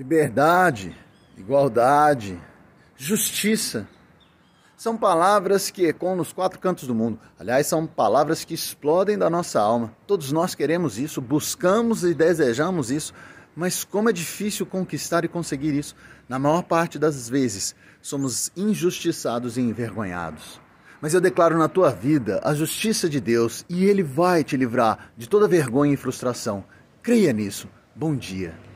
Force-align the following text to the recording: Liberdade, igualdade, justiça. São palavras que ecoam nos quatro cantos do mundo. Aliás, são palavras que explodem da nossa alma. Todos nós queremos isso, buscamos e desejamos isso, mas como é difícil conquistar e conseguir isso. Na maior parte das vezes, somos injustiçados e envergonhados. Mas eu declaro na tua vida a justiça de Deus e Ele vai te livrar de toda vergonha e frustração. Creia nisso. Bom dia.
Liberdade, 0.00 0.96
igualdade, 1.36 2.40
justiça. 2.96 3.86
São 4.74 4.96
palavras 4.96 5.68
que 5.68 5.84
ecoam 5.84 6.16
nos 6.16 6.32
quatro 6.32 6.58
cantos 6.58 6.86
do 6.88 6.94
mundo. 6.94 7.20
Aliás, 7.38 7.66
são 7.66 7.86
palavras 7.86 8.42
que 8.42 8.54
explodem 8.54 9.18
da 9.18 9.28
nossa 9.28 9.60
alma. 9.60 9.94
Todos 10.06 10.32
nós 10.32 10.54
queremos 10.54 10.98
isso, 10.98 11.20
buscamos 11.20 12.02
e 12.02 12.14
desejamos 12.14 12.90
isso, 12.90 13.12
mas 13.54 13.84
como 13.84 14.08
é 14.08 14.12
difícil 14.14 14.64
conquistar 14.64 15.22
e 15.26 15.28
conseguir 15.28 15.74
isso. 15.74 15.94
Na 16.26 16.38
maior 16.38 16.62
parte 16.62 16.98
das 16.98 17.28
vezes, 17.28 17.74
somos 18.00 18.50
injustiçados 18.56 19.58
e 19.58 19.60
envergonhados. 19.60 20.58
Mas 20.98 21.12
eu 21.12 21.20
declaro 21.20 21.58
na 21.58 21.68
tua 21.68 21.90
vida 21.90 22.40
a 22.42 22.54
justiça 22.54 23.06
de 23.06 23.20
Deus 23.20 23.66
e 23.68 23.84
Ele 23.84 24.02
vai 24.02 24.42
te 24.44 24.56
livrar 24.56 25.12
de 25.14 25.28
toda 25.28 25.46
vergonha 25.46 25.92
e 25.92 25.98
frustração. 25.98 26.64
Creia 27.02 27.34
nisso. 27.34 27.68
Bom 27.94 28.16
dia. 28.16 28.54